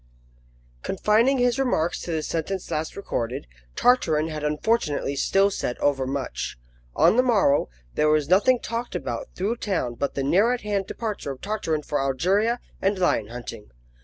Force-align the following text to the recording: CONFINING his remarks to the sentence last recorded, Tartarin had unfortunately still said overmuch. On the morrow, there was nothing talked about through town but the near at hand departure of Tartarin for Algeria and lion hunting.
CONFINING 0.81 1.37
his 1.37 1.59
remarks 1.59 2.01
to 2.01 2.11
the 2.11 2.23
sentence 2.23 2.71
last 2.71 2.95
recorded, 2.95 3.45
Tartarin 3.75 4.29
had 4.29 4.43
unfortunately 4.43 5.15
still 5.15 5.51
said 5.51 5.77
overmuch. 5.77 6.57
On 6.95 7.17
the 7.17 7.21
morrow, 7.21 7.69
there 7.93 8.09
was 8.09 8.27
nothing 8.27 8.57
talked 8.59 8.95
about 8.95 9.29
through 9.35 9.57
town 9.57 9.93
but 9.93 10.15
the 10.15 10.23
near 10.23 10.53
at 10.53 10.61
hand 10.61 10.87
departure 10.87 11.29
of 11.29 11.41
Tartarin 11.41 11.83
for 11.83 12.01
Algeria 12.01 12.59
and 12.81 12.97
lion 12.97 13.27
hunting. 13.27 13.69